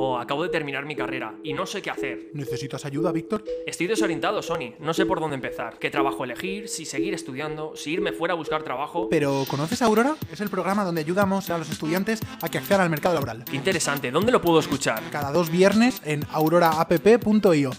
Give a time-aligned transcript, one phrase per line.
[0.00, 2.30] O acabo de terminar mi carrera y no sé qué hacer.
[2.32, 3.42] ¿Necesitas ayuda, Víctor?
[3.66, 4.74] Estoy desorientado, Sony.
[4.78, 5.76] No sé por dónde empezar.
[5.80, 6.68] ¿Qué trabajo elegir?
[6.68, 9.08] Si seguir estudiando, si irme fuera a buscar trabajo.
[9.10, 10.14] ¿Pero conoces Aurora?
[10.32, 13.44] Es el programa donde ayudamos a los estudiantes a que accedan al mercado laboral.
[13.44, 14.12] Qué interesante.
[14.12, 15.02] ¿Dónde lo puedo escuchar?
[15.10, 17.72] Cada dos viernes en auroraapp.io.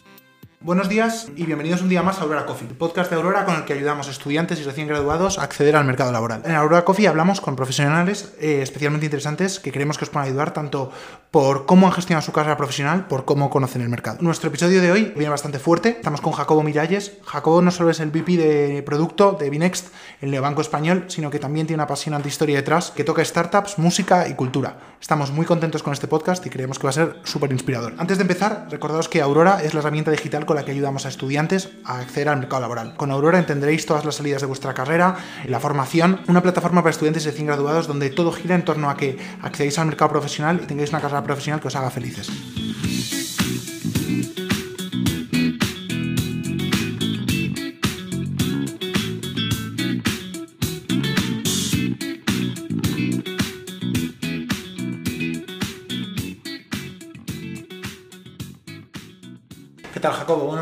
[0.61, 3.55] Buenos días y bienvenidos un día más a Aurora Coffee, el podcast de Aurora con
[3.55, 6.41] el que ayudamos a estudiantes y recién graduados a acceder al mercado laboral.
[6.43, 10.51] En Aurora Coffee hablamos con profesionales eh, especialmente interesantes que creemos que os pueden ayudar
[10.51, 10.91] tanto
[11.31, 14.17] por cómo han gestionado su carrera profesional, por cómo conocen el mercado.
[14.19, 15.91] Nuestro episodio de hoy viene bastante fuerte.
[15.91, 17.13] Estamos con Jacobo Miralles.
[17.23, 21.39] Jacobo no solo es el VP de producto de Binext, el neobanco español, sino que
[21.39, 24.77] también tiene una apasionante historia detrás que toca startups, música y cultura.
[24.99, 27.93] Estamos muy contentos con este podcast y creemos que va a ser súper inspirador.
[27.97, 31.09] Antes de empezar, recordaros que Aurora es la herramienta digital con la que ayudamos a
[31.09, 32.95] estudiantes a acceder al mercado laboral.
[32.95, 37.23] Con Aurora entenderéis todas las salidas de vuestra carrera, la formación, una plataforma para estudiantes
[37.23, 40.89] recién graduados donde todo gira en torno a que accedéis al mercado profesional y tengáis
[40.89, 42.31] una carrera profesional que os haga felices.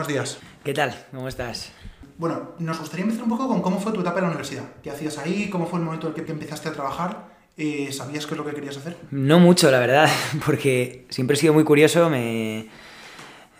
[0.08, 0.39] Buenos días.
[0.63, 0.95] ¿Qué tal?
[1.11, 1.73] ¿Cómo estás?
[2.17, 4.63] Bueno, nos gustaría empezar un poco con cómo fue tu etapa en la universidad.
[4.81, 5.50] ¿Qué hacías ahí?
[5.50, 7.25] ¿Cómo fue el momento en el que empezaste a trabajar?
[7.58, 8.95] Eh, ¿Sabías qué es lo que querías hacer?
[9.11, 10.09] No mucho, la verdad,
[10.45, 12.69] porque siempre he sido muy curioso, me,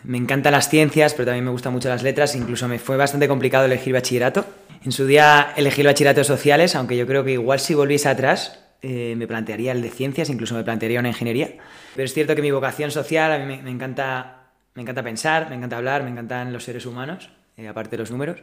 [0.06, 3.28] me encantan las ciencias, pero también me gustan mucho las letras, incluso me fue bastante
[3.28, 4.45] complicado elegir bachillerato.
[4.86, 8.08] En su día elegí el bachillerato de sociales, aunque yo creo que igual si volviese
[8.08, 11.58] atrás eh, me plantearía el de ciencias, incluso me plantearía una ingeniería.
[11.94, 14.37] Pero es cierto que mi vocación social, a mí me, me encanta,
[14.78, 18.11] me encanta pensar, me encanta hablar, me encantan los seres humanos, eh, aparte de los
[18.11, 18.38] números.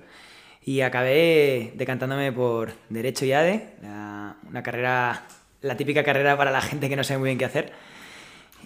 [0.65, 5.27] Y acabé decantándome por Derecho y ADE, la- una carrera,
[5.63, 7.73] la típica carrera para la gente que no sabe muy bien qué hacer.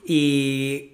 [0.07, 0.93] Y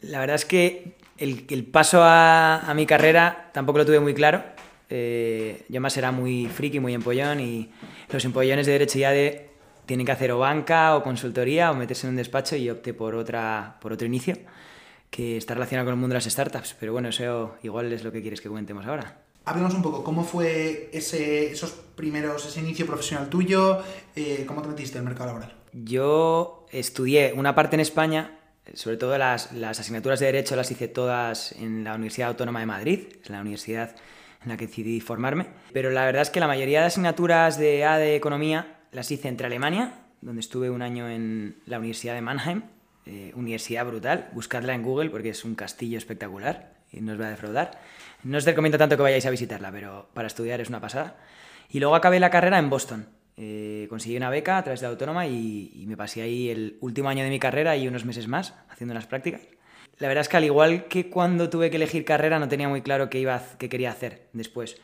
[0.00, 4.42] la verdad es que el, paso a, a mi carrera tampoco lo tuve muy claro.
[4.88, 7.68] Eh, yo más era muy friki, muy empollón y
[8.10, 9.50] los empollones de Derecho y ADE
[9.84, 13.14] tienen que hacer o banca o consultoría o meterse en un despacho y opté por,
[13.16, 14.38] otra, por otro inicio
[15.10, 16.76] que está relacionado con el mundo de las startups.
[16.78, 19.22] Pero bueno, eso igual es lo que quieres que comentemos ahora.
[19.44, 23.78] Háblanos un poco, ¿cómo fue ese, esos primeros, ese inicio profesional tuyo?
[24.16, 25.54] Eh, ¿Cómo te metiste en el mercado laboral?
[25.72, 28.40] Yo estudié una parte en España,
[28.74, 32.66] sobre todo las, las asignaturas de Derecho las hice todas en la Universidad Autónoma de
[32.66, 33.94] Madrid, es la universidad
[34.42, 35.46] en la que decidí formarme.
[35.72, 39.28] Pero la verdad es que la mayoría de asignaturas de A de Economía las hice
[39.28, 42.62] entre Alemania, donde estuve un año en la Universidad de Mannheim,
[43.06, 47.26] eh, universidad brutal, buscadla en Google porque es un castillo espectacular y no os va
[47.26, 47.80] a defraudar.
[48.24, 51.16] No os recomiendo tanto que vayáis a visitarla, pero para estudiar es una pasada.
[51.70, 53.06] Y luego acabé la carrera en Boston.
[53.36, 57.22] Eh, conseguí una beca a través de autónoma y, me pasé ahí el último año
[57.22, 59.42] de mi carrera y unos meses más haciendo unas prácticas.
[59.98, 62.82] La verdad es que al igual que cuando tuve que elegir carrera no tenía muy
[62.82, 64.78] claro qué, iba a qué quería hacer después.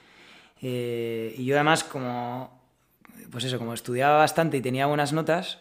[0.61, 2.63] Eh, y yo además como,
[3.31, 5.59] pues eso, como estudiaba bastante y tenía buenas notas,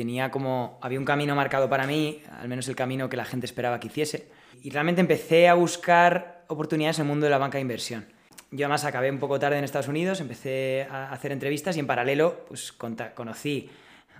[0.00, 3.44] tenía como, había un camino marcado para mí, al menos el camino que la gente
[3.44, 4.30] esperaba que hiciese.
[4.62, 8.06] Y realmente empecé a buscar oportunidades en el mundo de la banca de inversión.
[8.50, 11.86] Yo además acabé un poco tarde en Estados Unidos, empecé a hacer entrevistas y en
[11.86, 13.68] paralelo pues conocí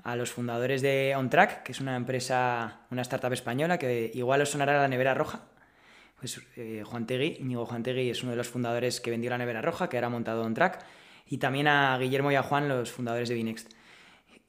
[0.05, 4.51] a los fundadores de OnTrack, que es una empresa, una startup española que igual os
[4.51, 5.45] sonará la nevera roja.
[6.19, 9.39] Pues eh, Juan Tegui, Íñigo Juan Tegui es uno de los fundadores que vendió la
[9.39, 10.85] nevera roja, que ahora ha montado OnTrack,
[11.27, 13.80] y también a Guillermo y a Juan, los fundadores de Binext.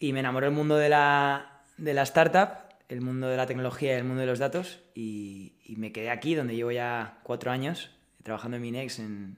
[0.02, 3.94] Y me enamoró el mundo de la, de la startup, el mundo de la tecnología
[3.94, 7.52] y el mundo de los datos, y, y me quedé aquí, donde llevo ya cuatro
[7.52, 7.92] años
[8.24, 9.38] trabajando en Binext, en,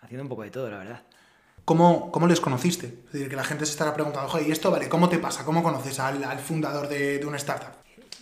[0.00, 1.02] haciendo un poco de todo, la verdad.
[1.64, 2.86] ¿Cómo, cómo les conociste?
[3.06, 4.88] Es decir, que la gente se estará preguntando, oye, ¿y esto vale?
[4.88, 5.44] ¿Cómo te pasa?
[5.44, 7.70] ¿Cómo conoces al, al fundador de, de una startup?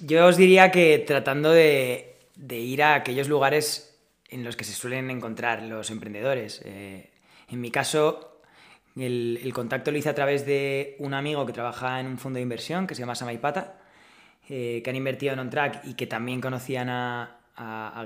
[0.03, 4.75] Yo os diría que tratando de, de ir a aquellos lugares en los que se
[4.75, 6.61] suelen encontrar los emprendedores.
[6.67, 7.11] Eh,
[7.49, 8.38] en mi caso,
[9.01, 12.43] el, contacto lo hice a través de un amigo que trabaja en un fondo de
[12.43, 13.79] inversión que se llama Samaipata,
[14.49, 17.35] eh, que han invertido en OnTrack y que también conocían a,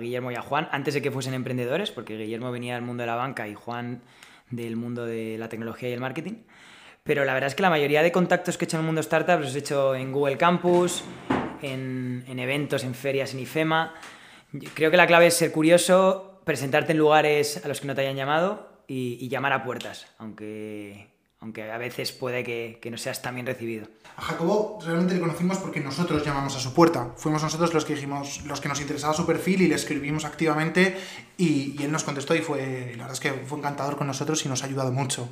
[0.00, 3.06] Guillermo y a Juan antes de que fuesen emprendedores, porque Guillermo venía del mundo de
[3.06, 4.00] la banca y Juan
[4.48, 6.36] del mundo de la tecnología y el marketing.
[7.02, 9.02] Pero la verdad es que la mayoría de contactos que he hecho en el mundo
[9.02, 11.04] startup los he hecho en Google Campus,
[11.60, 13.92] en, en eventos, en ferias, en IFEMA.
[14.72, 18.00] Creo que la clave es ser curioso, presentarte en lugares a los que no te
[18.00, 21.08] hayan llamado y, y llamar a puertas, aunque,
[21.40, 23.88] aunque a veces puede que, que no seas tan bien recibido.
[24.18, 27.14] A Jacobo realmente le conocimos porque nosotros llamamos a su puerta.
[27.16, 30.94] Fuimos nosotros los que dijimos, los que nos interesaba su perfil y le escribimos activamente
[31.38, 34.44] y, y él nos contestó y fue, la verdad es que fue encantador con nosotros
[34.44, 35.26] y nos ha ayudado mucho.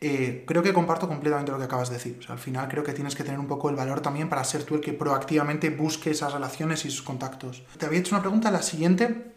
[0.00, 2.16] Eh, creo que comparto completamente lo que acabas de decir.
[2.20, 4.44] O sea, al final creo que tienes que tener un poco el valor también para
[4.44, 7.64] ser tú el que proactivamente busque esas relaciones y esos contactos.
[7.76, 9.32] Te había hecho una pregunta, la siguiente,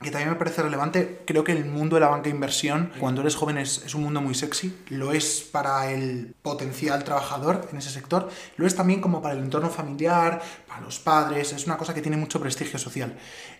[0.00, 1.22] que también me parece relevante.
[1.24, 4.02] Creo que el mundo de la banca de inversión, cuando eres joven, es, es, un
[4.02, 4.76] mundo muy sexy.
[4.88, 8.28] Lo es para el potencial trabajador en ese sector.
[8.56, 11.52] Lo es también como para el entorno familiar, para los padres.
[11.52, 13.16] Es una cosa que tiene mucho prestigio social.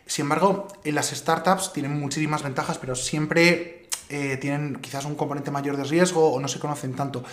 [0.07, 5.51] Sin embargo, en las startups tienen muchísimas ventajas, pero siempre eh, tienen quizás un componente
[5.51, 7.25] mayor de riesgo o no se conocen tanto.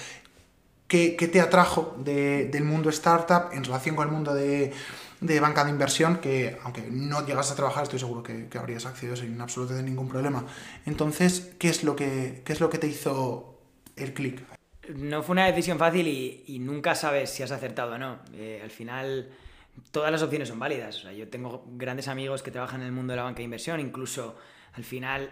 [0.88, 4.74] ¿Qué, qué te atrajo de, del mundo startup en relación con el mundo de,
[5.22, 6.18] de, banca de inversión?
[6.18, 10.10] Que aunque no llegas a trabajar, estoy seguro que, que habrías accedido sin absolutamente ningún
[10.10, 10.46] problema.
[10.86, 13.58] Entonces, ¿qué es lo que, qué es lo que te hizo
[13.96, 14.44] el clic?
[14.96, 18.20] No fue una decisión fácil y, nunca sabes si has acertado o no.
[18.34, 19.30] Eh, al final,
[19.92, 21.04] todas las opciones son válidas.
[21.16, 24.38] Yo tengo grandes amigos que trabajan en el mundo de la banca de inversión, incluso
[24.74, 25.32] al final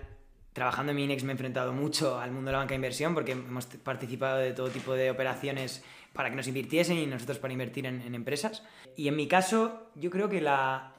[0.59, 3.31] trabajando en Minex me he enfrentado mucho al mundo de la banca de inversión porque
[3.31, 7.85] hemos participado de todo tipo de operaciones para que nos invirtiesen y nosotros para invertir
[7.85, 8.61] en, empresas.
[8.97, 10.95] Y en mi caso, yo creo que la,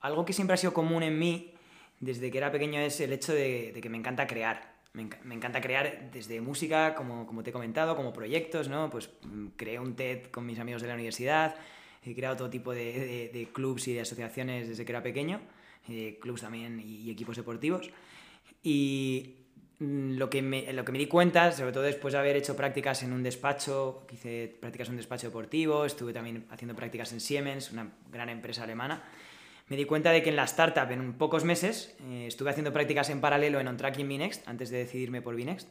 [0.00, 1.52] algo que siempre ha sido común en mí
[2.00, 4.74] desde que era pequeño es el hecho de, que me encanta crear.
[4.94, 8.88] Me, encanta crear desde música, como, como te he comentado, como proyectos, ¿no?
[8.88, 11.54] Pues mm, creé un TED con mis amigos de la universidad,
[12.02, 15.42] he creado todo tipo de, de, de clubs y de asociaciones desde que era pequeño,
[15.86, 17.90] eh, clubs también y, y equipos deportivos.
[18.66, 19.46] Y
[19.78, 22.56] mm, lo que, me, lo que me di cuenta, sobre todo después de haber hecho
[22.56, 27.20] prácticas en un despacho, hice prácticas en un despacho deportivo, estuve también haciendo prácticas en
[27.20, 29.04] Siemens, una gran empresa alemana,
[29.68, 33.08] me di cuenta de que en la startup, en pocos meses, eh, estuve haciendo prácticas
[33.10, 35.70] en paralelo en OnTrack y Binext, antes de decidirme por Binext,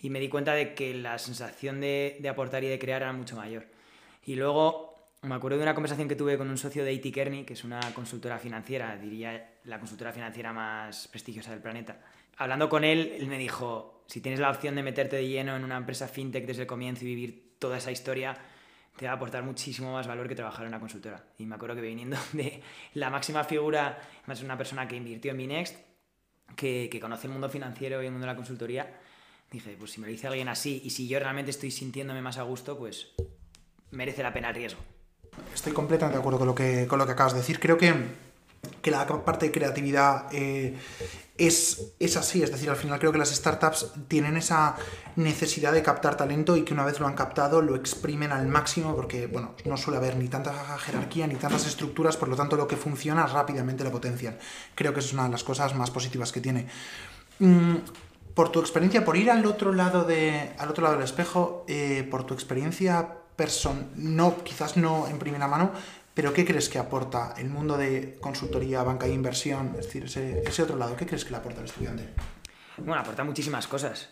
[0.00, 3.12] y me di cuenta de que la sensación de, de aportar y de crear era
[3.12, 3.66] mucho mayor.
[4.24, 4.92] Y luego
[5.22, 7.62] me acuerdo de una conversación que tuve con un socio de IT Kearney, que es
[7.62, 12.00] una consultora financiera, diría la consultora financiera más prestigiosa del planeta,
[12.36, 15.64] hablando con él, él me dijo, si tienes la opción de meterte de lleno en
[15.64, 18.36] una empresa fintech desde el comienzo y vivir toda esa historia,
[18.96, 21.24] te va a aportar muchísimo más valor que trabajar en una consultora.
[21.38, 22.62] Y me acuerdo que viniendo de
[22.94, 25.76] la máxima figura, más una persona que invirtió en Binext,
[26.56, 29.00] que, que conoce el mundo financiero y el mundo de la consultoría,
[29.50, 32.38] dije, pues si me lo dice alguien así y si yo realmente estoy sintiéndome más
[32.38, 33.12] a gusto, pues
[33.90, 34.80] merece la pena el riesgo.
[35.54, 37.58] Estoy completamente de acuerdo con lo que, con lo que acabas de decir.
[37.58, 37.94] Creo que,
[38.80, 40.76] que la parte de creatividad eh,
[41.36, 44.76] es, es, así, es decir, al final creo que las startups tienen esa
[45.16, 48.94] necesidad de captar talento y que una vez lo han captado lo exprimen al máximo
[48.94, 52.68] porque, bueno, no suele haber ni tanta jerarquía ni tantas estructuras, por lo tanto lo
[52.68, 54.38] que funciona rápidamente lo potencian.
[54.76, 56.68] Creo que es una de las cosas más positivas que tiene.
[57.40, 57.76] Mm,
[58.34, 62.06] por tu experiencia, por ir al otro lado, de, al otro lado del espejo, eh,
[62.08, 63.16] por tu experiencia
[63.96, 65.72] no, quizás no en primera mano,
[66.14, 69.74] pero ¿qué crees que aporta el mundo de consultoría, banca e inversión?
[69.78, 72.08] Es decir, ese, otro lado, ¿qué crees que le aporta al estudiante?
[72.76, 74.10] Bueno, aporta muchísimas cosas.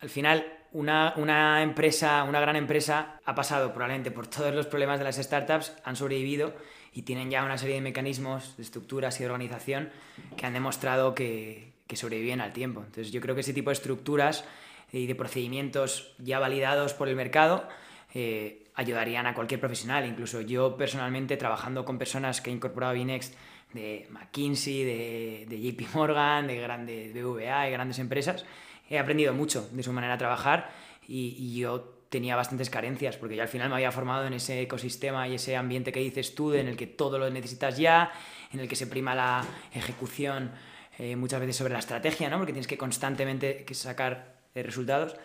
[0.00, 4.98] Al final, una, una, empresa, una gran empresa, ha pasado probablemente por todos los problemas
[4.98, 6.54] de las startups, han sobrevivido
[6.92, 9.90] y tienen ya una serie de mecanismos, de estructuras y de organización
[10.36, 12.80] que han demostrado que, que sobreviven al tiempo.
[12.80, 14.44] Entonces, yo creo que ese tipo de estructuras
[14.92, 17.68] y de procedimientos ya validados por el mercado
[18.14, 20.06] eh, ayudarían a cualquier profesional.
[20.06, 23.34] Incluso yo personalmente, trabajando con personas que he incorporado a Binext
[23.72, 28.46] de McKinsey, de, de JP Morgan, de grandes BVA, de grandes empresas,
[28.88, 30.70] he aprendido mucho de su manera de trabajar
[31.08, 34.62] y, y, yo tenía bastantes carencias porque yo al final me había formado en ese
[34.62, 38.12] ecosistema y ese ambiente que dices tú, en el que todo lo necesitas ya,
[38.52, 40.52] en el que se prima la ejecución
[40.98, 42.38] eh, muchas veces sobre la estrategia, ¿no?
[42.38, 45.16] porque tienes que constantemente sacar eh, resultados.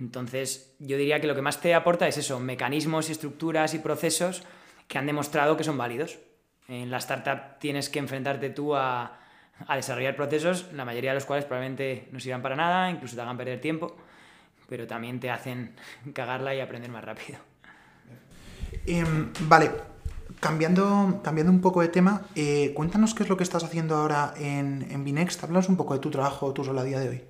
[0.00, 4.42] Entonces, yo diría que lo que más te aporta es eso, mecanismos, estructuras y procesos
[4.88, 6.18] que han demostrado que son válidos.
[6.68, 9.18] En la startup tienes que enfrentarte tú a,
[9.66, 13.22] a desarrollar procesos, la mayoría de los cuales probablemente no sirvan para nada, incluso te
[13.22, 13.96] hagan perder tiempo,
[14.68, 15.74] pero también te hacen
[16.12, 17.38] cagarla y aprender más rápido.
[18.86, 19.04] Eh,
[19.40, 19.70] vale,
[20.40, 24.34] cambiando, cambiando un poco de tema, eh, cuéntanos qué es lo que estás haciendo ahora
[24.36, 25.42] en, en Binext.
[25.44, 27.24] Háblanos un poco de tu trabajo, tu rol a día de hoy.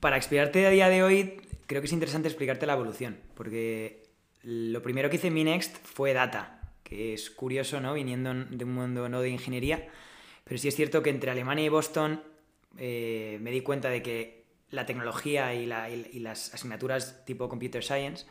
[0.00, 1.41] Para explicarte a día de hoy,
[1.72, 4.02] creo que es interesante explicarte la evolución, porque
[4.42, 7.94] lo primero que hice en Minext fue data, que es curioso, ¿no?
[7.94, 9.88] Viniendo de un mundo no de ingeniería,
[10.44, 12.22] pero sí es cierto que entre Alemania y Boston
[12.76, 17.48] eh, me di cuenta de que la tecnología y, la, y, y las asignaturas tipo
[17.48, 18.26] Computer Science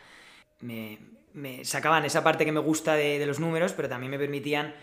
[0.60, 1.00] me,
[1.33, 4.75] me, sacaban esa parte que me gusta de, de los números, pero también me permitían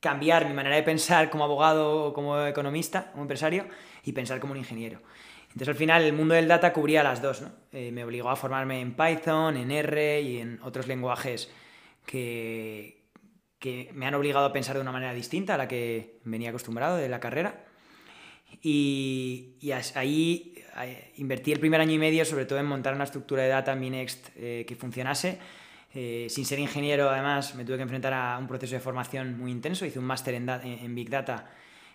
[0.00, 3.66] cambiar mi manera de pensar como abogado o como economista, como empresario,
[4.02, 5.00] y pensar como un ingeniero.
[5.54, 7.44] Entonces al final el mundo del data cubría las dos.
[7.70, 11.48] Eh, me obligó a formarme en Python, en R y en otros lenguajes
[12.04, 13.04] que,
[13.94, 17.08] me han obligado a pensar de una manera distinta a la que venía acostumbrado de
[17.08, 17.64] la carrera.
[18.62, 19.56] Y,
[19.94, 23.48] ahí eh, invertí el primer año y medio sobre todo en montar una estructura de
[23.48, 25.38] data en eh, que funcionase.
[25.92, 29.86] Sin ser ingeniero, además, me tuve que enfrentar a un proceso de formación muy intenso.
[29.86, 31.48] Hice un máster en, Big Data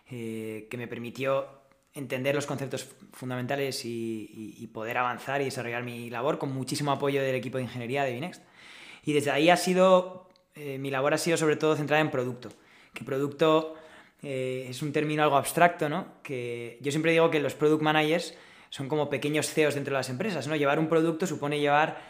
[0.08, 1.59] que me permitió
[2.00, 7.36] entender los conceptos fundamentales y, poder avanzar y desarrollar mi labor con muchísimo apoyo del
[7.36, 8.44] equipo de ingeniería de Binext.
[9.06, 12.50] Y desde ahí ha sido, mi labor ha sido sobre todo centrada en producto.
[12.94, 13.76] Que producto
[14.22, 16.08] eh, es un término algo abstracto, ¿no?
[16.24, 18.36] Que yo siempre digo que los product managers
[18.70, 20.56] son como pequeños CEOs dentro de las empresas, ¿no?
[20.56, 22.02] Llevar un producto supone llevar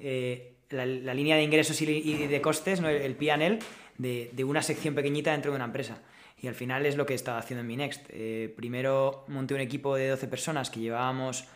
[0.00, 2.88] eh, la, línea de ingresos y, de costes, ¿no?
[2.88, 3.58] el P&L,
[3.98, 6.00] de, una sección pequeñita dentro de una empresa.
[6.40, 8.06] Y al final es lo que he estado haciendo en mi Next.
[8.10, 11.46] Eh, primero monté un equipo de 12 personas que llevábamos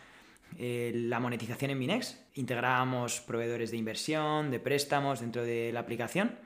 [0.55, 6.37] la monetización en Minex, integrábamos proveedores de inversión, de préstamos dentro de la aplicación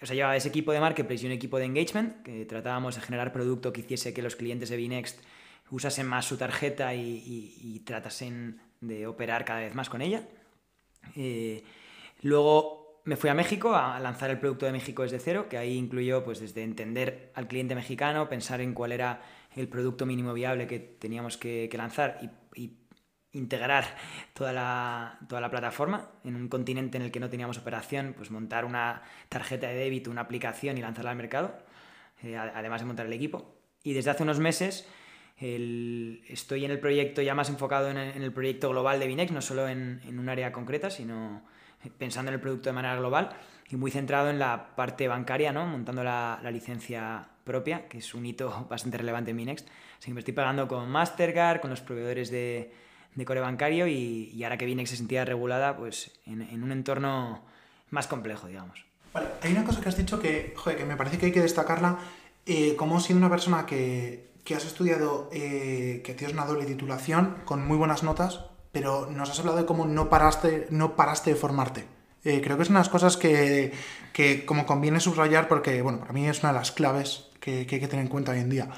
[0.00, 3.00] o sea, llevaba ese equipo de marketplace y un equipo de engagement, que tratábamos de
[3.00, 5.20] generar producto que hiciese que los clientes de Binext
[5.70, 10.28] usasen más su tarjeta y, tratasen de operar cada vez más con ella.
[11.14, 11.64] Eh,
[12.22, 12.75] luego
[13.06, 16.22] me fui a México a lanzar el producto de México desde cero, que ahí incluyó
[16.22, 19.22] pues desde entender al cliente mexicano, pensar en cuál era
[19.54, 22.30] el producto mínimo viable que teníamos que, lanzar y
[23.36, 23.84] integrar
[24.32, 28.30] toda la, toda la plataforma en un continente en el que no teníamos operación, pues
[28.30, 31.56] montar una tarjeta de débito, una aplicación y lanzarla al mercado,
[32.22, 33.54] eh, además de montar el equipo.
[33.82, 34.88] Y desde hace unos meses
[35.38, 39.68] estoy en el proyecto ya más enfocado en el, proyecto global de Binex, no solo
[39.68, 41.42] en, en, un área concreta, sino
[41.98, 43.30] pensando en el producto de manera global
[43.68, 45.66] y muy centrado en la parte bancaria, ¿no?
[45.66, 49.68] montando la, la licencia propia, que es un hito bastante relevante en Binext.
[49.98, 52.72] Así que me estoy pagando con Mastercard, con los proveedores de,
[53.14, 57.42] de core bancario y, ahora que Binex se sentía regulada, pues en, un entorno
[57.90, 58.84] más complejo, digamos.
[59.14, 61.98] Vale, hay una cosa que has dicho que, que me parece que hay que destacarla,
[62.44, 67.38] eh, como siendo una persona que, que has estudiado, eh, que tienes una doble titulación,
[67.46, 68.44] con muy buenas notas,
[68.76, 71.86] pero nos has hablado de cómo no paraste, no paraste de formarte.
[72.24, 73.72] Eh, creo que es unas cosas que,
[74.12, 77.76] que, como conviene subrayar porque, bueno, para mí es una de las claves que, que
[77.76, 78.68] hay que tener en cuenta hoy en día.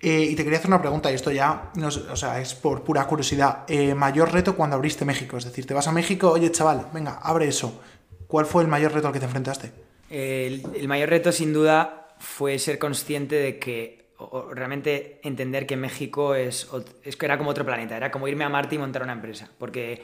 [0.00, 2.82] Eh, y te quería hacer una pregunta, y esto ya, no, o sea, es por
[2.82, 3.62] pura curiosidad.
[3.68, 7.20] Eh, mayor reto cuando abriste México, es decir, te vas a México, oye chaval, venga,
[7.22, 7.80] abre eso.
[8.26, 9.70] ¿Cuál fue el mayor reto al que te enfrentaste?
[10.10, 16.34] El, mayor reto, sin duda, fue ser consciente de que, o, realmente entender que México
[16.34, 16.68] es,
[17.04, 19.50] es, era como otro planeta, era como irme a Marte y montar una empresa.
[19.58, 20.02] Porque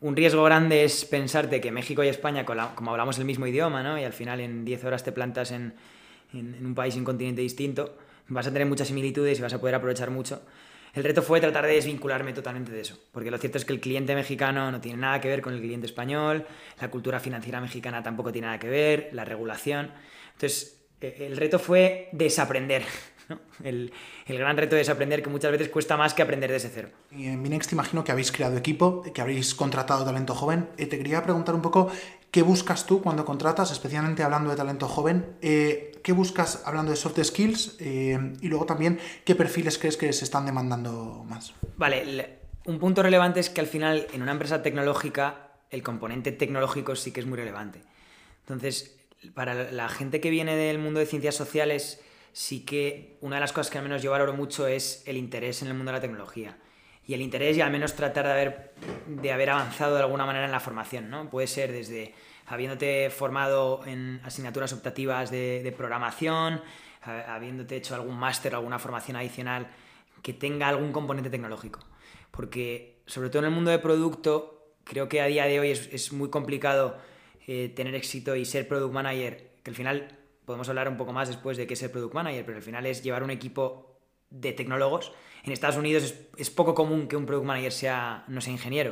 [0.00, 3.98] un riesgo grande es pensarte que México y España, como hablamos el mismo idioma, ¿no?
[3.98, 5.74] y al final en 10 horas te plantas en,
[6.32, 7.96] en, un país y un continente distinto,
[8.28, 10.42] vas a tener muchas similitudes y vas a poder aprovechar mucho.
[10.92, 13.80] El reto fue tratar de desvincularme totalmente de eso, porque lo cierto es que el
[13.80, 16.46] cliente mexicano no tiene nada que ver con el cliente español,
[16.80, 19.92] la cultura financiera mexicana tampoco tiene nada que ver, la regulación.
[20.32, 22.82] Entonces, e, el reto fue desaprender
[23.64, 23.92] el,
[24.26, 26.88] gran reto es aprender que muchas veces cuesta más que aprender desde cero.
[27.10, 30.68] Y en Minex te imagino que habéis creado equipo, que habéis contratado talento joven.
[30.76, 31.90] Eh, te quería preguntar un poco
[32.30, 35.26] qué buscas tú cuando contratas, especialmente hablando de talento joven.
[35.42, 37.76] Eh, ¿Qué buscas hablando de soft skills?
[37.80, 41.52] Eh, y luego también, ¿qué perfiles crees que se están demandando más?
[41.76, 46.96] Vale, un punto relevante es que al final en una empresa tecnológica el componente tecnológico
[46.96, 47.82] sí que es muy relevante.
[48.40, 48.96] Entonces,
[49.34, 52.00] para la gente que viene del mundo de ciencias sociales
[52.32, 55.62] sí que una de las cosas que al menos yo valoro mucho es el interés
[55.62, 56.56] en el mundo de la tecnología.
[57.06, 58.74] Y el interés y al menos tratar de haber,
[59.06, 61.28] de haber avanzado de alguna manera en la formación, ¿no?
[61.28, 62.14] Puede ser desde
[62.46, 66.60] habiéndote formado en asignaturas optativas de, programación,
[67.02, 69.68] habiéndote hecho algún máster, alguna formación adicional
[70.22, 71.80] que tenga algún componente tecnológico.
[72.30, 76.12] Porque, sobre todo en el mundo de producto, creo que a día de hoy es,
[76.12, 76.96] muy complicado
[77.46, 80.19] eh, tener éxito y ser product manager, que al final
[80.50, 82.84] podemos hablar un poco más después de qué es el product manager, pero al final
[82.84, 85.12] es llevar un equipo de tecnólogos.
[85.44, 88.90] En Estados Unidos es, poco común que un product manager sea, no sea ingeniero.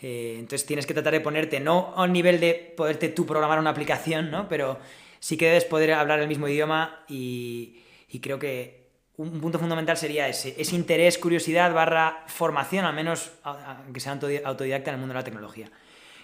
[0.00, 3.58] Eh, entonces tienes que tratar de ponerte, no a un nivel de poderte tú programar
[3.58, 4.48] una aplicación, ¿no?
[4.48, 4.78] pero
[5.18, 7.80] sí que debes poder hablar el mismo idioma y,
[8.22, 8.84] creo que
[9.16, 14.12] un punto fundamental sería ese, ese interés, curiosidad barra formación, al menos aunque sea
[14.44, 15.72] autodidacta en el mundo de la tecnología.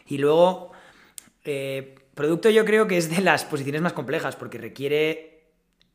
[0.06, 0.70] Y luego,
[1.44, 5.40] eh, Producto yo creo que es de las posiciones más complejas porque requiere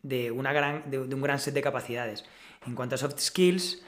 [0.01, 2.25] de, una gran, de, un gran set de capacidades.
[2.65, 3.83] En cuanto a soft skills,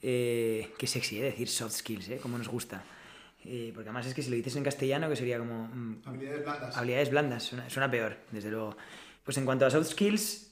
[0.00, 1.24] eh, que sexy ¿eh?
[1.24, 2.16] decir soft skills, ¿eh?
[2.16, 2.82] como nos gusta.
[3.44, 5.68] Eh, porque además es que si lo dices en castellano, que sería como...
[5.68, 6.76] Mm, habilidades blandas.
[6.78, 8.74] Habilidades blandas, suena, peor, desde luego.
[9.22, 10.50] Pues en cuanto a soft skills,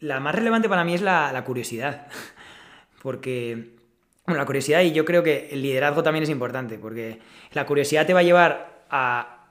[0.00, 2.08] la más relevante para mí es la, la curiosidad.
[3.02, 3.70] porque
[4.26, 7.20] bueno, la curiosidad y yo creo que el liderazgo también es importante, porque
[7.52, 9.41] la curiosidad te va a llevar a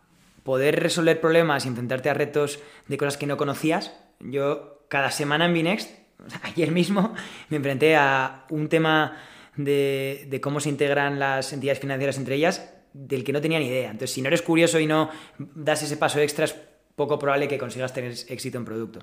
[0.44, 3.94] poder resolver problemas y enfrentarte a retos de cosas que no conocías.
[4.20, 5.90] Yo cada semana en Binext,
[6.44, 7.14] ayer mismo
[7.50, 9.18] me enfrenté a un tema
[9.56, 13.68] de, de, cómo se integran las entidades financieras entre ellas del que no tenía ni
[13.68, 13.92] idea.
[13.92, 16.56] Entonces, si no eres curioso y no das ese paso extra, es
[16.96, 19.00] poco probable que consigas tener éxito en producto.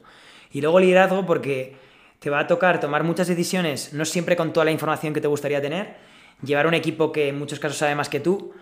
[0.52, 1.76] Y luego liderazgo porque
[2.18, 5.28] te va a tocar tomar muchas decisiones, no siempre con toda la información que te
[5.28, 5.96] gustaría tener,
[6.42, 8.52] llevar un equipo que en muchos casos sabe más que tú,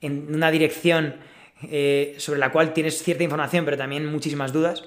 [0.00, 1.16] en una dirección
[1.62, 4.84] eh, sobre la cual tienes cierta información, pero también muchísimas dudas.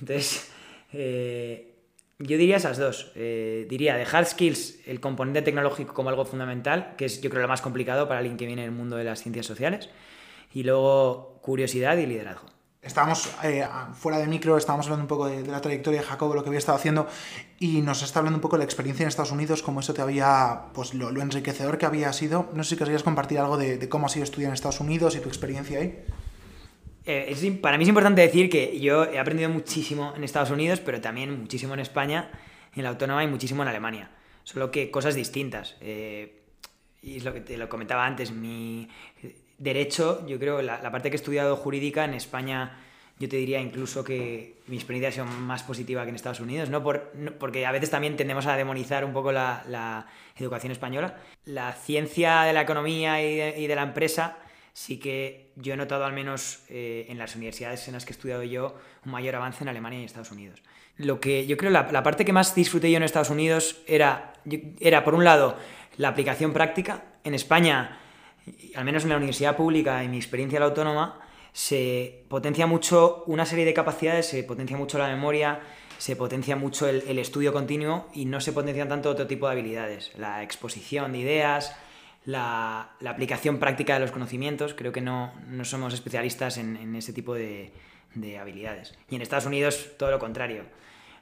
[0.00, 0.50] Entonces,
[0.92, 1.74] eh,
[2.18, 3.12] yo diría esas dos.
[3.14, 7.42] Eh, diría de hard skills el componente tecnológico como algo fundamental, que es yo creo
[7.42, 9.88] lo más complicado para alguien que viene del mundo de las ciencias sociales.
[10.54, 12.46] Y luego curiosidad y liderazgo.
[12.82, 16.42] Estábamos eh, fuera de micro, estábamos hablando un poco de, la trayectoria de Jacobo, lo
[16.42, 17.06] que había estado haciendo,
[17.60, 20.02] y nos está hablando un poco de la experiencia en Estados Unidos, cómo eso te
[20.02, 22.50] había, pues lo, enriquecedor que había sido.
[22.54, 25.20] No sé si querrías compartir algo de, cómo ha sido estudiar en Estados Unidos y
[25.20, 25.96] tu experiencia ahí.
[27.06, 31.00] Eh, para mí es importante decir que yo he aprendido muchísimo en Estados Unidos, pero
[31.00, 32.32] también muchísimo en España,
[32.74, 34.10] en la autónoma y muchísimo en Alemania.
[34.42, 35.76] Solo que cosas distintas.
[35.80, 36.40] Eh,
[37.00, 38.88] y es lo que te lo comentaba antes, mi
[39.62, 42.78] derecho, yo creo, la, parte que he estudiado jurídica en España,
[43.18, 46.68] yo te diría incluso que mi experiencia ha sido más positiva que en Estados Unidos,
[46.70, 46.82] ¿no?
[46.82, 51.16] Por, porque a veces también tendemos a demonizar un poco la, educación española.
[51.44, 54.38] La ciencia de la economía y de la empresa
[54.72, 58.16] sí que yo he notado al menos eh, en las universidades en las que he
[58.16, 60.62] estudiado yo un mayor avance en Alemania y en Estados Unidos.
[60.96, 64.34] Lo que yo creo la, la parte que más disfruté yo en Estados Unidos era,
[64.80, 65.56] era, por un lado,
[65.96, 67.04] la aplicación práctica.
[67.24, 67.98] En España,
[68.74, 71.20] al menos en la universidad pública, en mi experiencia la autónoma,
[71.52, 75.60] se potencia mucho una serie de capacidades, se potencia mucho la memoria,
[75.98, 80.10] se potencia mucho el, estudio continuo y no se potencian tanto otro tipo de habilidades.
[80.16, 81.76] La exposición de ideas,
[82.24, 84.74] la, aplicación práctica de los conocimientos.
[84.74, 85.32] Creo que no,
[85.62, 87.70] somos especialistas en, ese tipo de,
[88.40, 88.94] habilidades.
[89.10, 90.64] Y en Estados Unidos todo lo contrario.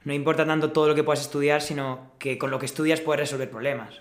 [0.05, 3.21] No importa tanto todo lo que puedas estudiar, sino que con lo que estudias puedes
[3.21, 4.01] resolver problemas.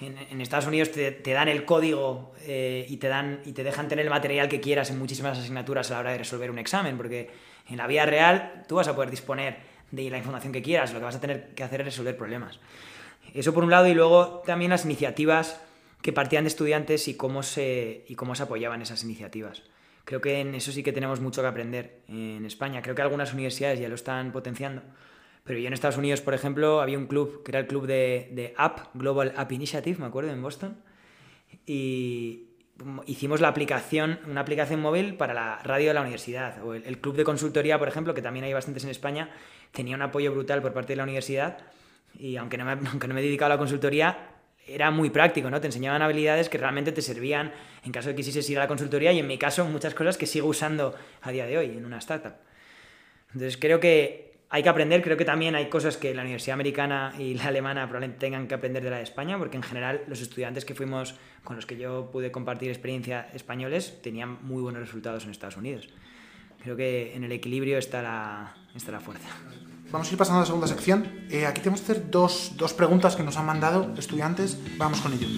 [0.00, 4.04] En, Estados Unidos te, dan el código eh, y, te dan, y te dejan tener
[4.04, 7.30] el material que quieras en muchísimas asignaturas a la hora de resolver un examen, porque
[7.68, 9.58] en la vida real tú vas a poder disponer
[9.90, 12.60] de la información que quieras, lo que vas a tener que hacer es resolver problemas.
[13.34, 15.60] Eso por un lado, y luego también las iniciativas
[16.02, 19.62] que partían de estudiantes y cómo se, y cómo se apoyaban esas iniciativas.
[20.04, 22.80] Creo que en eso sí que tenemos mucho que aprender en España.
[22.80, 24.82] Creo que algunas universidades ya lo están potenciando.
[25.48, 28.28] Pero yo en Estados Unidos, por ejemplo, había un club que era el club de,
[28.32, 30.76] de App, Global App Initiative, me acuerdo, en Boston.
[31.64, 32.48] Y
[33.06, 36.62] hicimos la aplicación, una aplicación móvil para la radio de la universidad.
[36.62, 39.30] O el, club de consultoría, por ejemplo, que también hay bastantes en España,
[39.72, 41.56] tenía un apoyo brutal por parte de la universidad.
[42.18, 44.34] Y aunque no me, aunque no me he dedicado a la consultoría,
[44.66, 45.62] era muy práctico, ¿no?
[45.62, 48.68] Te enseñaban habilidades que realmente te servían en caso de que quisieses ir a la
[48.68, 51.86] consultoría y en mi caso muchas cosas que sigo usando a día de hoy en
[51.86, 52.34] una startup.
[53.32, 57.12] Entonces creo que hay que aprender, creo que también hay cosas que la universidad americana
[57.18, 60.22] y la alemana probablemente tengan que aprender de la de España, porque en general los
[60.22, 65.24] estudiantes que fuimos, con los que yo pude compartir experiencia españoles, tenían muy buenos resultados
[65.24, 65.88] en Estados Unidos.
[66.62, 69.28] Creo que en el equilibrio está la, está la fuerza.
[69.90, 71.06] Vamos a ir pasando a la segunda sección.
[71.30, 74.58] Eh, aquí tenemos que hacer dos, dos preguntas que nos han mandado estudiantes.
[74.76, 75.28] Vamos con ello.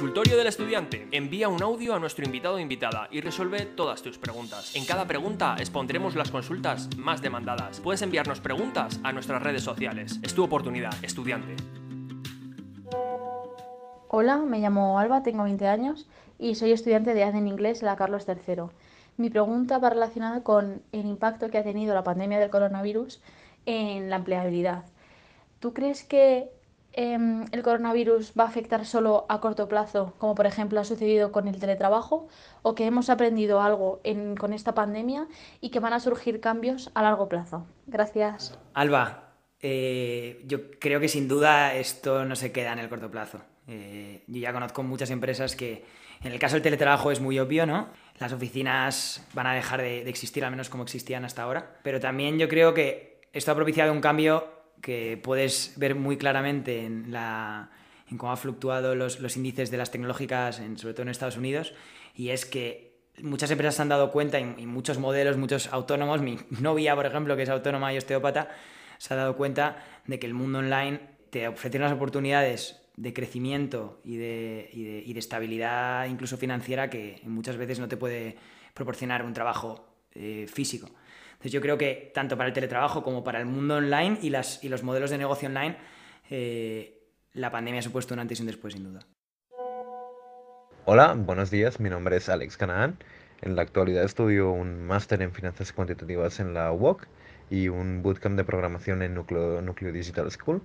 [0.00, 1.06] Consultorio del estudiante.
[1.12, 4.74] Envía un audio a nuestro invitado o invitada y resuelve todas tus preguntas.
[4.74, 7.80] En cada pregunta expondremos las consultas más demandadas.
[7.80, 10.18] Puedes enviarnos preguntas a nuestras redes sociales.
[10.22, 11.54] Es tu oportunidad, estudiante.
[14.08, 16.08] Hola, me llamo Alba, tengo 20 años
[16.38, 18.70] y soy estudiante de AD en inglés en la Carlos III.
[19.18, 23.20] Mi pregunta va relacionada con el impacto que ha tenido la pandemia del coronavirus
[23.66, 24.86] en la empleabilidad.
[25.58, 26.48] ¿Tú crees que
[26.92, 31.30] Em, el coronavirus va a afectar solo a corto plazo, como por ejemplo ha sucedido
[31.30, 32.26] con el teletrabajo,
[32.62, 34.00] o que hemos aprendido algo
[34.38, 35.28] con esta pandemia
[35.60, 37.66] y que van a surgir cambios a largo plazo.
[37.86, 38.58] Gracias.
[38.74, 43.40] Alba, eh, yo creo que sin duda esto no se queda en el corto plazo.
[43.68, 45.84] Eh, yo ya conozco muchas empresas que,
[46.22, 47.88] en el caso del teletrabajo es muy obvio, ¿no?
[48.18, 51.78] Las oficinas van a dejar de, de existir, al menos como existían hasta ahora.
[51.84, 56.84] Pero también yo creo que esto ha propiciado un cambio que puedes ver muy claramente
[56.84, 57.70] en, la,
[58.10, 61.74] en cómo han fluctuado los, los, índices de las tecnológicas, sobre todo en Estados Unidos,
[62.14, 62.90] y es que
[63.22, 67.36] muchas empresas se han dado cuenta, y, muchos modelos, muchos autónomos, mi novia, por ejemplo,
[67.36, 68.48] que es autónoma y osteópata,
[68.98, 74.00] se ha dado cuenta de que el mundo online te ofrece unas oportunidades de crecimiento
[74.04, 78.36] y de, y de, y de estabilidad incluso financiera que muchas veces no te puede
[78.74, 80.90] proporcionar un trabajo eh, físico.
[81.40, 84.62] Entonces yo creo que tanto para el teletrabajo como para el mundo online y, las,
[84.62, 85.74] y los modelos de negocio online,
[86.28, 89.00] eh, la pandemia ha supuesto un antes y un después, sin duda.
[90.84, 91.80] Hola, buenos días.
[91.80, 92.98] Mi nombre es Alex Canaan.
[93.40, 97.06] En la actualidad estudio un máster en finanzas cuantitativas en la UOC
[97.48, 100.60] y un bootcamp de programación en Núcleo, Digital School.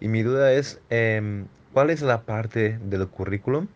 [0.00, 3.68] Y mi duda es, em, ¿cuál es la parte del currículum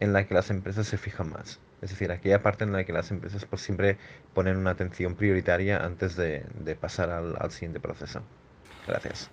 [0.00, 1.60] en la que las empresas se fijan más?
[1.80, 3.98] Es decir, aquella parte en la que las empresas pues, siempre
[4.34, 6.44] ponen una atención prioritaria antes de,
[6.80, 8.22] pasar al, siguiente proceso.
[8.86, 9.30] Gracias.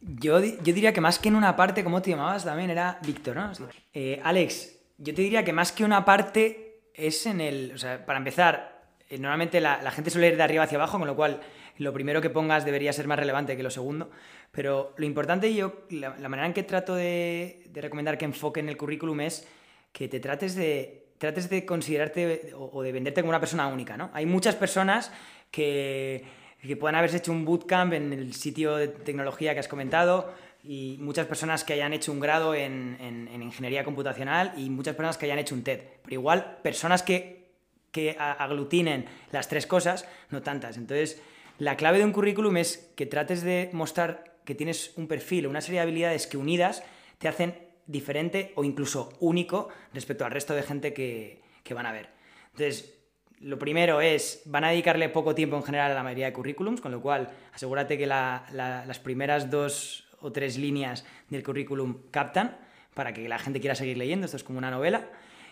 [0.00, 3.36] Yo, yo, diría que más que en una parte, como te llamabas también, era Víctor,
[3.36, 3.52] ¿no?
[3.92, 7.72] Eh, Alex, yo te diría que más que una parte es en el...
[7.74, 11.06] O sea, para empezar, eh, normalmente la, gente suele ir de arriba hacia abajo, con
[11.06, 11.40] lo cual
[11.78, 14.10] lo primero que pongas debería ser más relevante que lo segundo.
[14.50, 18.68] Pero lo importante, yo, la, manera en que trato de, de recomendar que enfoque en
[18.68, 19.46] el currículum es
[19.92, 24.10] que te trates de trates de considerarte o, de venderte como una persona única, ¿no?
[24.12, 25.12] Hay muchas personas
[25.50, 26.24] que,
[26.60, 30.96] que puedan haberse hecho un bootcamp en el sitio de tecnología que has comentado y
[31.00, 35.26] muchas personas que hayan hecho un grado en, en, ingeniería computacional y muchas personas que
[35.26, 35.80] hayan hecho un TED.
[36.02, 37.52] Pero igual, personas que,
[37.92, 40.76] que aglutinen las tres cosas, no tantas.
[40.76, 41.22] Entonces,
[41.58, 45.60] la clave de un currículum es que trates de mostrar que tienes un perfil, una
[45.60, 46.82] serie de habilidades que unidas
[47.18, 51.42] te hacen diferente o incluso único respecto al resto de gente que,
[51.74, 52.08] van a ver.
[52.52, 52.98] Entonces,
[53.40, 56.80] lo primero es, van a dedicarle poco tiempo en general a la mayoría de currículums,
[56.80, 62.58] con lo cual asegúrate que las primeras dos o tres líneas del currículum captan
[62.94, 65.10] para que la gente quiera seguir leyendo, esto es como una novela,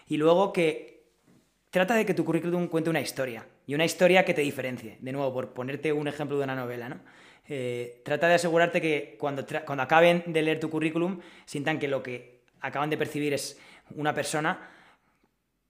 [0.08, 1.04] y luego que
[1.70, 5.12] trata de que tu currículum cuente una historia, y una historia que te diferencie, de
[5.12, 7.00] nuevo, por ponerte un ejemplo de una novela, ¿no?
[7.48, 12.02] Eh, trata de asegurarte que cuando, cuando acaben de leer tu currículum sientan que lo
[12.02, 13.58] que acaban de percibir es
[13.96, 14.70] una persona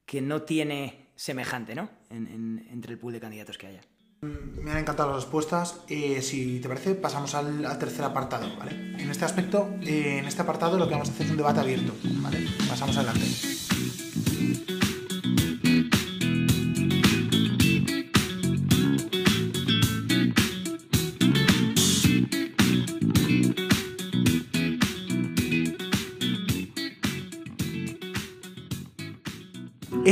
[0.07, 1.89] que no tiene semejante ¿no?
[2.11, 3.81] entre el pool de candidatos que haya.
[4.23, 5.81] Me han encantado las respuestas.
[5.89, 8.47] Eh, si te parece, pasamos al, tercer apartado.
[8.71, 11.61] En este aspecto, eh, en este apartado, lo que vamos a hacer es un debate
[11.61, 11.93] abierto.
[12.69, 13.27] Pasamos adelante.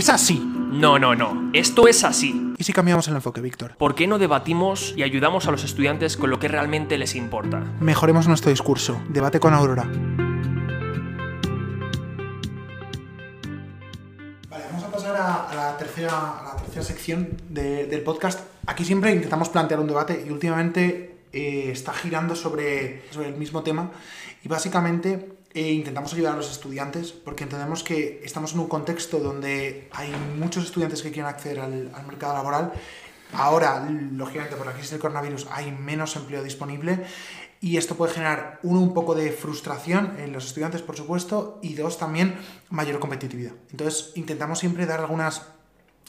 [0.03, 0.43] Es así.
[0.73, 1.51] No, no, no.
[1.53, 2.55] Esto es así.
[2.59, 3.77] ¿Y si cambiamos el enfoque, Víctor?
[3.77, 7.61] ¿Por qué no debatimos y ayudamos a los estudiantes con lo que realmente les importa?
[7.79, 9.01] Mejoremos nuestro discurso.
[9.11, 9.85] Debate con Aurora.
[14.51, 18.41] Vale, vamos a pasar a, la, tercera, la tercera sección del podcast.
[18.67, 23.62] Aquí siempre intentamos plantear un debate y últimamente eh, está girando sobre, sobre el mismo
[23.62, 23.90] tema.
[24.45, 29.18] Y básicamente e intentamos ayudar a los estudiantes porque entendemos que estamos en un contexto
[29.18, 32.73] donde hay muchos estudiantes que quieren acceder al, mercado laboral.
[33.35, 37.05] Ahora, lógicamente, por la crisis del coronavirus hay menos empleo disponible
[37.61, 41.75] y esto puede generar, uno, un poco de frustración en los estudiantes, por supuesto, y
[41.75, 42.35] dos, también
[42.71, 43.53] mayor competitividad.
[43.71, 45.42] Entonces, intentamos siempre dar algunas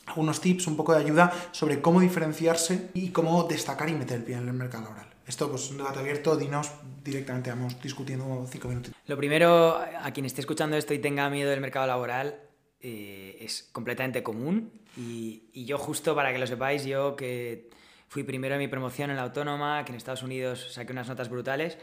[0.05, 4.23] algunos tips, un poco de ayuda sobre cómo diferenciarse y cómo destacar y meter el
[4.23, 5.07] pie en el mercado laboral.
[5.25, 6.71] Esto, pues, un debate abierto, dinos
[7.03, 8.93] directamente, vamos discutiendo cinco minutos.
[9.07, 12.39] Lo primero, a quien esté escuchando esto y tenga miedo del mercado laboral,
[12.81, 14.71] eh, es completamente común.
[14.97, 17.69] Y, y, yo, justo para que lo sepáis, yo que
[18.09, 21.29] fui primero en mi promoción en la autónoma, que en Estados Unidos saqué unas notas
[21.29, 21.77] brutales.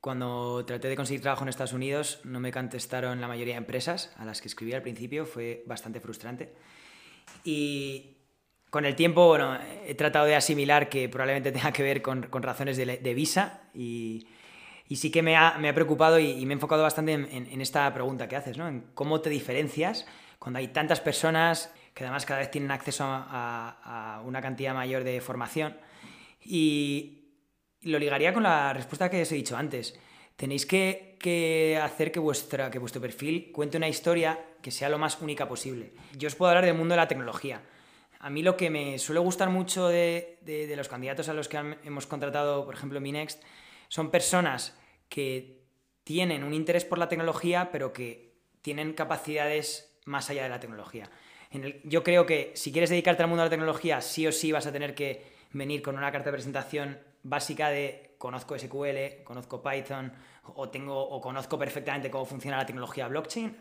[0.00, 4.12] Cuando traté de conseguir trabajo en Estados Unidos, no me contestaron la mayoría de empresas
[4.18, 6.52] a las que escribí al principio, fue bastante frustrante.
[7.44, 8.14] Y,
[8.74, 9.56] con el tiempo, bueno,
[9.86, 14.26] he tratado de asimilar que probablemente tenga que ver con, razones de, visa y,
[14.90, 18.58] sí que me ha, preocupado y, me he enfocado bastante en, esta pregunta que haces,
[18.58, 18.66] ¿no?
[18.66, 20.08] En cómo te diferencias
[20.40, 25.20] cuando hay tantas personas que además cada vez tienen acceso a, una cantidad mayor de
[25.20, 25.76] formación.
[26.44, 27.28] Y
[27.82, 29.96] lo ligaría con la respuesta que os he dicho antes.
[30.34, 34.98] Tenéis que, que hacer que, vuestra, que vuestro perfil cuente una historia que sea lo
[34.98, 35.92] más única posible.
[36.16, 37.60] Yo os puedo hablar del mundo de la tecnología
[38.24, 40.38] a mí lo que me suele gustar mucho de,
[40.74, 43.42] los candidatos a los que hemos contratado, por ejemplo, en Minext,
[43.88, 44.74] son personas
[45.10, 45.60] que
[46.04, 51.10] tienen un interés por la tecnología, pero que tienen capacidades más allá de la tecnología.
[51.84, 54.66] yo creo que si quieres dedicarte al mundo de la tecnología, sí o sí vas
[54.66, 55.22] a tener que
[55.52, 60.14] venir con una carta de presentación básica de conozco SQL, conozco Python
[60.54, 63.58] o, tengo, o conozco perfectamente cómo funciona la tecnología blockchain,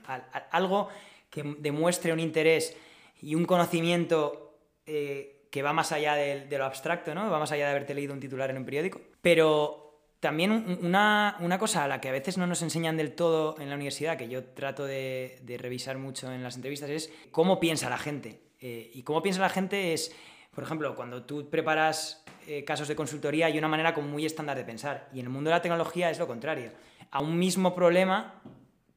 [0.51, 0.89] algo
[1.29, 2.75] que demuestre un interés
[3.21, 7.29] y un conocimiento eh, que va más allá de, lo abstracto, ¿no?
[7.29, 8.99] Va más allá de haberte leído un titular en un periódico.
[9.21, 9.83] Pero
[10.19, 13.75] también una, cosa a la que a veces no nos enseñan del todo en la
[13.75, 18.41] universidad, que yo trato de, revisar mucho en las entrevistas, es cómo piensa la gente.
[18.59, 20.15] Eh, y cómo piensa la gente es
[20.53, 24.57] por ejemplo, cuando tú preparas eh, casos de consultoría hay una manera como muy estándar
[24.57, 25.09] de pensar.
[25.13, 26.71] Y en el mundo de la tecnología es lo contrario.
[27.11, 28.41] A un mismo problema,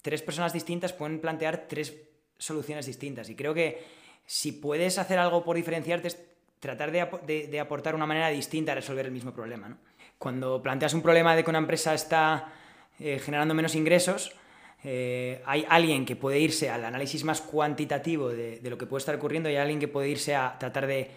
[0.03, 1.97] tres personas distintas pueden plantear tres
[2.39, 3.31] soluciones distintas.
[3.31, 3.85] Y creo que
[4.27, 6.19] si puedes hacer algo por diferenciarte es
[6.61, 9.79] tratar de, aportar una manera distinta a resolver el mismo problema.
[10.19, 12.53] Cuando planteas un problema de que una empresa está
[12.99, 14.35] eh, generando menos ingresos,
[14.83, 19.15] eh, hay alguien que puede irse al análisis más cuantitativo de, lo que puede estar
[19.15, 21.11] ocurriendo y hay alguien que puede irse a tratar de,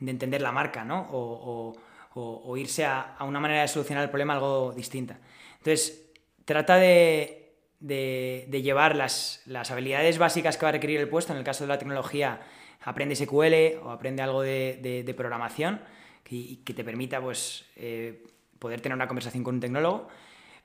[0.00, 1.06] entender la marca, ¿no?
[1.10, 1.74] O,
[2.56, 5.18] irse a, una manera de solucionar el problema algo distinta.
[5.58, 6.10] Entonces,
[6.44, 11.64] trata de, llevar las, habilidades básicas que va a requerir el puesto, en el caso
[11.64, 12.40] de la tecnología,
[12.84, 15.80] aprende SQL o aprende algo de, programación
[16.24, 18.24] que, que, te permita pues, eh,
[18.58, 20.08] poder tener una conversación con un tecnólogo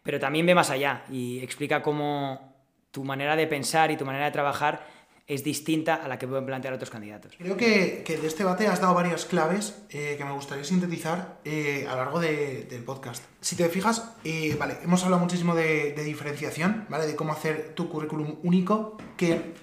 [0.03, 2.55] pero también ve más allá y explica cómo
[2.91, 4.85] tu manera de pensar y tu manera de trabajar
[5.33, 7.33] es distinta a la que pueden plantear otros candidatos.
[7.37, 11.85] Creo que, de este debate has dado varias claves eh, que me gustaría sintetizar eh,
[11.87, 13.23] a lo largo del podcast.
[13.39, 17.07] Si te fijas, eh, vale, hemos hablado muchísimo de, de, diferenciación, ¿vale?
[17.07, 19.53] De cómo hacer tu currículum único, que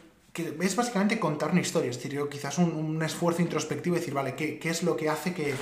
[0.60, 4.58] es básicamente contar una historia, es decir, yo quizás un, esfuerzo introspectivo decir, vale, ¿qué,
[4.62, 5.54] es lo que hace que,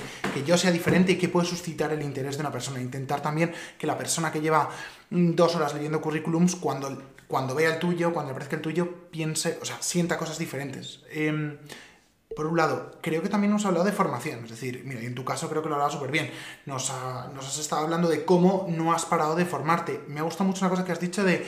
[0.45, 2.81] yo sea diferente y qué puede suscitar el interés de una persona?
[2.81, 4.69] Intentar también que la persona que lleva
[5.09, 9.59] dos horas leyendo currículums, cuando, cuando vea el tuyo, cuando le parezca el tuyo, piense,
[9.61, 11.01] o sea, sienta cosas diferentes.
[11.11, 11.57] Em,
[12.35, 15.15] por un lado, creo que también ha hablado de formación, es decir, mira, y en
[15.15, 16.31] tu caso creo que lo ha hablado súper bien.
[16.65, 16.91] Nos,
[17.33, 20.03] nos has estado hablando de cómo no has parado de formarte.
[20.07, 21.45] Me ha gustado mucho una cosa que has dicho de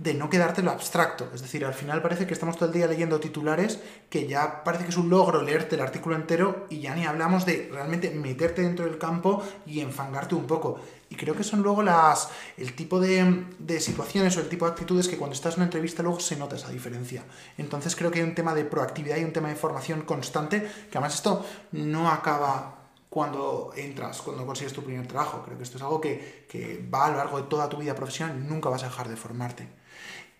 [0.00, 1.28] de no quedarte lo abstracto.
[1.34, 4.84] Es decir, al final parece que estamos todo el día leyendo titulares que ya parece
[4.84, 8.62] que es un logro leerte el artículo entero y ya ni hablamos de realmente meterte
[8.62, 10.80] dentro del campo y enfangarte un poco.
[11.10, 14.72] Y creo que son luego las el tipo de, de situaciones o el tipo de
[14.72, 17.22] actitudes que cuando estás en una entrevista luego se nota esa diferencia.
[17.58, 20.96] Entonces creo que hay un tema de proactividad y un tema de formación constante, que
[20.96, 22.78] además esto no acaba
[23.10, 25.42] cuando entras, cuando consigues tu primer trabajo.
[25.44, 27.94] Creo que esto es algo que, que va a lo largo de toda tu vida
[27.94, 29.79] profesional nunca vas a dejar de formarte.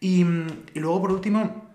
[0.01, 0.25] Y,
[0.75, 1.71] luego, por último,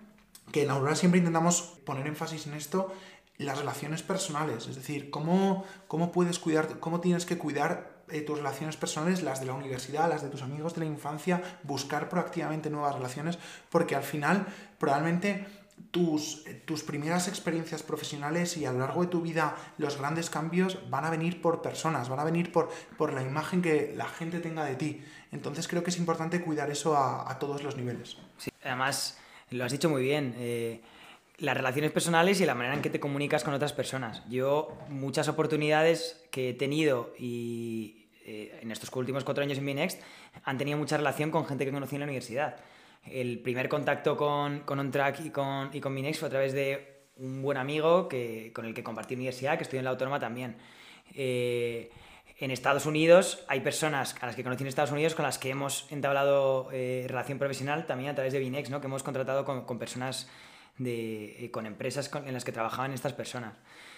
[0.52, 2.92] que en Aurora siempre intentamos poner énfasis en esto,
[3.38, 8.38] las relaciones personales, es decir, cómo, cómo puedes cuidar, cómo tienes que cuidar eh, tus
[8.38, 12.70] relaciones personales, las de la universidad, las de tus amigos de la infancia, buscar proactivamente
[12.70, 14.46] nuevas relaciones, porque al final
[14.78, 15.46] probablemente
[15.90, 20.78] tus, tus primeras experiencias profesionales y a lo largo de tu vida los grandes cambios
[20.90, 24.40] van a venir por personas, van a venir por, por la imagen que la gente
[24.40, 25.04] tenga de ti.
[25.36, 28.16] Entonces creo que es importante cuidar eso a, todos los niveles.
[28.38, 29.18] Sí, además
[29.50, 30.34] lo has dicho muy bien.
[30.38, 30.80] Eh,
[31.38, 34.22] las relaciones personales y la manera en que te comunicas con otras personas.
[34.30, 40.00] Yo muchas oportunidades que he tenido y eh, en estos últimos cuatro años en Binext
[40.44, 42.56] han tenido mucha relación con gente que conocí en la universidad.
[43.04, 46.96] El primer contacto con, con OnTrack y con, y con Binext fue a través de
[47.18, 50.56] un buen amigo que, con el que compartí universidad, que estoy en la Autónoma también.
[51.14, 51.90] Eh,
[52.38, 55.50] en Estados Unidos hay personas a las que conocí en Estados Unidos con las que
[55.50, 58.80] hemos entablado eh, relación profesional también a través de Binex, ¿no?
[58.80, 60.28] que hemos contratado con, personas,
[60.76, 63.54] de, eh, con empresas en las que trabajaban estas personas.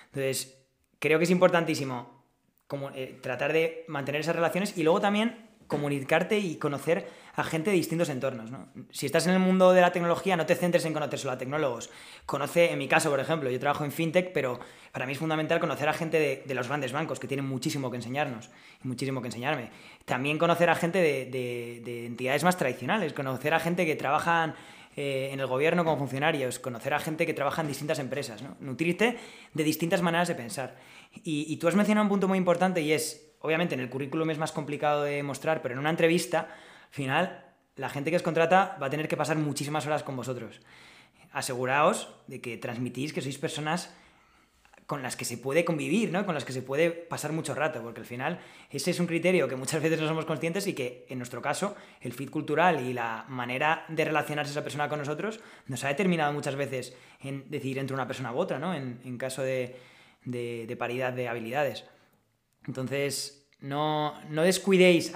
[0.07, 0.65] Entonces,
[1.01, 2.25] creo que es importantísimo
[2.69, 7.71] como, eh, tratar de mantener esas relaciones y luego también comunicarte y conocer a gente
[7.71, 8.51] de distintos entornos.
[8.51, 8.67] ¿no?
[8.91, 11.39] Si estás en el mundo de la tecnología, no te centres en conocer solo a
[11.39, 11.89] tecnólogos.
[12.27, 14.59] Conoce, en mi caso, por ejemplo, yo trabajo en fintech, pero
[14.91, 17.97] para mí es fundamental conocer a gente de, los grandes bancos que tienen muchísimo que
[17.97, 18.51] enseñarnos
[18.83, 19.71] y muchísimo que enseñarme.
[20.05, 24.57] También conocer a gente de, entidades más tradicionales, conocer a gente que trabajan
[24.97, 28.57] eh, en el gobierno como funcionarios, conocer a gente que trabaja en distintas empresas, ¿no?
[28.59, 29.17] nutrirte
[29.55, 30.77] de distintas maneras de pensar.
[31.23, 34.39] Y tú has mencionado un punto muy importante y es obviamente en el currículum es
[34.39, 36.49] más complicado de mostrar, pero en una entrevista,
[36.89, 37.45] al final,
[37.77, 40.61] la gente que os contrata va a tener que pasar muchísimas horas con vosotros.
[41.33, 43.95] Aseguraos de que transmitís que sois personas
[44.89, 46.25] con las que se puede convivir, ¿no?
[46.25, 49.47] con las que se puede pasar mucho rato, porque al final ese es un criterio
[49.47, 52.95] que muchas veces no somos conscientes y que en nuestro caso el fit cultural y
[52.95, 57.79] la manera de relacionarse esa persona con nosotros nos ha determinado muchas veces en decidir
[57.79, 58.75] entre una persona u otra, ¿no?
[58.75, 59.77] en, caso de,
[60.25, 61.85] de paridad de habilidades.
[62.69, 65.13] Entonces, no, no descuidéis,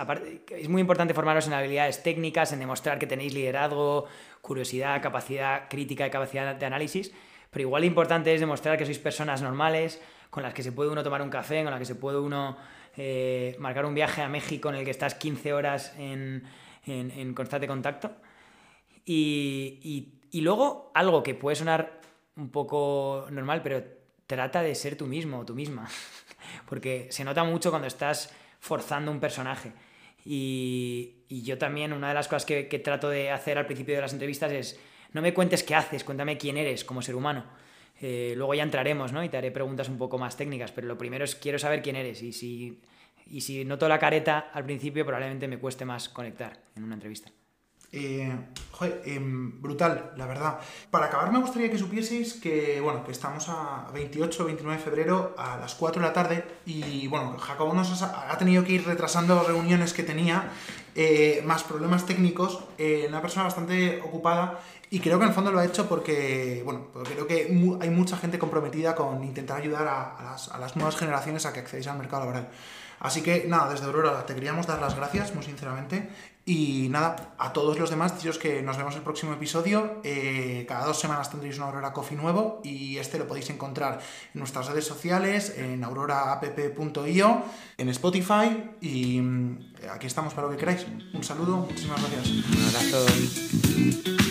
[0.50, 4.06] es muy importante formaros en habilidades técnicas, en demostrar que tenéis liderazgo,
[4.40, 7.12] curiosidad, capacidad crítica y capacidad de análisis,
[7.50, 11.04] pero igual importante es demostrar que sois personas normales, con las que se puede uno
[11.04, 12.56] tomar un café, con las que se puede uno
[12.96, 16.42] eh, marcar un viaje a México en el que estás 15 horas en,
[17.34, 18.10] constante contacto.
[19.04, 22.00] Y, y luego algo que puede sonar
[22.36, 25.88] un poco normal, pero trata de ser tú mismo o tú misma.
[26.68, 29.72] porque se nota mucho cuando estás forzando un personaje.
[30.24, 34.12] Y, yo también, una de las cosas que, trato de hacer al principio de las
[34.12, 34.80] entrevistas es,
[35.12, 37.44] no me cuentes qué haces, cuéntame quién eres como ser humano.
[38.00, 39.22] Eh, luego ya entraremos, ¿no?
[39.22, 41.96] Y te haré preguntas un poco más técnicas, pero lo primero es quiero saber quién
[41.96, 42.80] eres y si,
[43.26, 47.30] y si noto la careta al principio probablemente me cueste más conectar en una entrevista.
[47.94, 48.34] Eh,
[48.70, 50.58] joder, em, brutal, la verdad.
[50.90, 55.34] Para acabar me gustaría que supieseis que, bueno, que estamos a 28 29 de febrero
[55.36, 59.42] a las 4 de la tarde y, bueno, Jacobo nos ha, tenido que ir retrasando
[59.42, 60.50] reuniones que tenía,
[60.94, 65.52] eh, más problemas técnicos, eh, una persona bastante ocupada y creo que en el fondo
[65.52, 69.86] lo ha hecho porque, bueno, porque creo que hay mucha gente comprometida con intentar ayudar
[69.86, 72.48] a, las, a las nuevas generaciones a que accedáis al mercado laboral.
[73.02, 76.08] Así que nada, desde Aurora te queríamos dar las gracias, muy sinceramente.
[76.44, 80.00] Y nada, a todos los demás, deciros que nos vemos el próximo episodio.
[80.02, 84.00] Eh, cada dos semanas tendréis un Aurora Coffee nuevo y este lo podéis encontrar
[84.34, 87.42] en nuestras redes sociales, en auroraapp.io,
[87.78, 90.84] en Spotify y mm, aquí estamos para lo que queráis.
[91.14, 92.28] Un saludo, muchísimas gracias.
[92.28, 94.21] Un abrazo.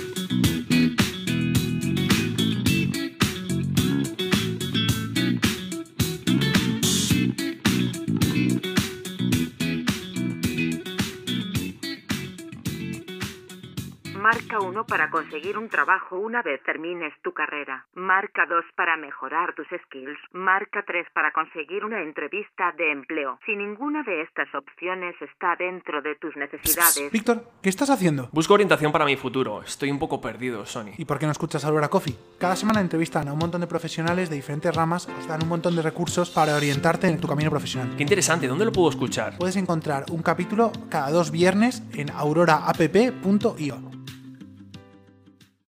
[14.82, 17.86] Marca 1 para conseguir un trabajo una vez termines tu carrera.
[17.94, 20.18] Marca 2 para mejorar tus skills.
[20.32, 23.40] Marca 3 para conseguir una entrevista de empleo.
[23.46, 27.12] Si ninguna de estas opciones está dentro de tus necesidades.
[27.12, 28.30] Víctor, ¿qué estás haciendo?
[28.32, 29.62] Busco orientación para mi futuro.
[29.62, 30.94] Estoy un poco perdido, Sony.
[30.98, 32.16] ¿Y por qué no escuchas Aurora Coffee?
[32.40, 35.76] Cada semana entrevistan a un montón de profesionales de diferentes ramas, os dan un montón
[35.76, 37.96] de recursos para orientarte en tu camino profesional.
[37.96, 39.38] Qué interesante, ¿dónde lo puedo escuchar?
[39.38, 44.01] Puedes encontrar un capítulo cada dos viernes en auroraapp.io.